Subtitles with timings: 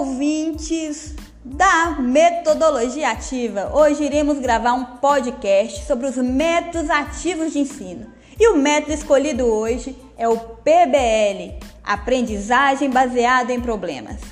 [0.00, 1.14] ouvintes
[1.44, 3.70] da Metodologia Ativa.
[3.74, 8.06] Hoje iremos gravar um podcast sobre os métodos ativos de ensino.
[8.38, 14.22] E o método escolhido hoje é o PBL, Aprendizagem Baseada em Problemas.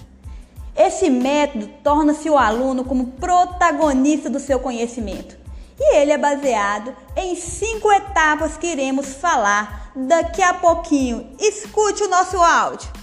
[0.74, 5.36] Esse método torna-se o aluno como protagonista do seu conhecimento.
[5.78, 11.30] E ele é baseado em cinco etapas que iremos falar daqui a pouquinho.
[11.38, 12.97] Escute o nosso áudio.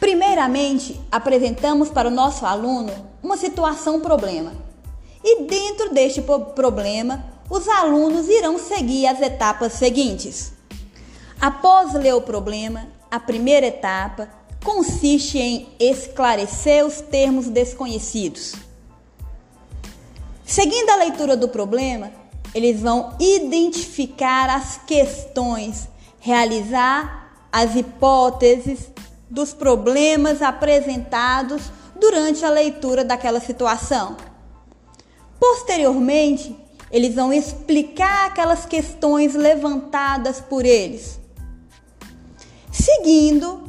[0.00, 2.90] Primeiramente, apresentamos para o nosso aluno
[3.22, 4.54] uma situação problema.
[5.22, 6.22] E dentro deste
[6.54, 10.54] problema, os alunos irão seguir as etapas seguintes.
[11.38, 14.30] Após ler o problema, a primeira etapa
[14.64, 18.54] consiste em esclarecer os termos desconhecidos.
[20.44, 22.10] Seguindo a leitura do problema,
[22.54, 25.88] eles vão identificar as questões,
[26.18, 28.90] realizar as hipóteses
[29.30, 34.16] dos problemas apresentados durante a leitura daquela situação.
[35.38, 36.56] Posteriormente,
[36.90, 41.20] eles vão explicar aquelas questões levantadas por eles.
[42.72, 43.62] Seguindo,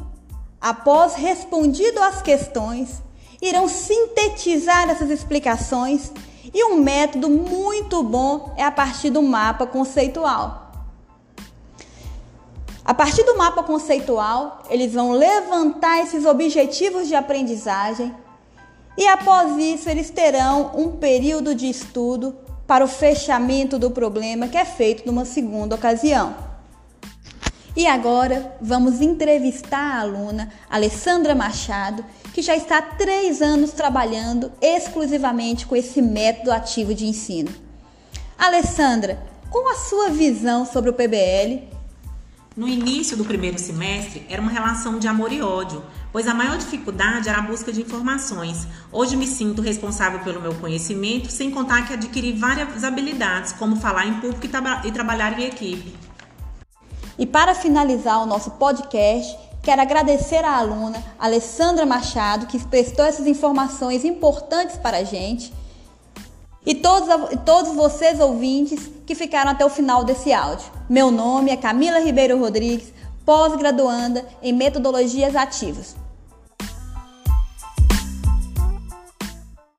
[0.60, 3.00] após respondido as questões,
[3.40, 6.12] irão sintetizar essas explicações
[6.52, 10.71] e um método muito bom é a partir do mapa conceitual.
[12.84, 18.12] A partir do mapa conceitual, eles vão levantar esses objetivos de aprendizagem
[18.98, 24.58] e após isso eles terão um período de estudo para o fechamento do problema que
[24.58, 26.34] é feito numa segunda ocasião.
[27.76, 34.52] E agora vamos entrevistar a aluna Alessandra Machado, que já está há três anos trabalhando
[34.60, 37.50] exclusivamente com esse método ativo de ensino.
[38.36, 41.62] Alessandra, qual a sua visão sobre o PBL
[42.56, 46.58] no início do primeiro semestre, era uma relação de amor e ódio, pois a maior
[46.58, 48.66] dificuldade era a busca de informações.
[48.90, 54.06] Hoje me sinto responsável pelo meu conhecimento, sem contar que adquiri várias habilidades, como falar
[54.06, 55.94] em público e, tra e trabalhar em equipe.
[57.18, 63.26] E para finalizar o nosso podcast, quero agradecer à aluna Alessandra Machado, que prestou essas
[63.26, 65.52] informações importantes para a gente,
[66.64, 67.08] e todos,
[67.44, 70.70] todos vocês ouvintes que ficaram até o final desse áudio.
[70.88, 72.92] Meu nome é Camila Ribeiro Rodrigues,
[73.24, 75.96] pós-graduanda em metodologias ativas.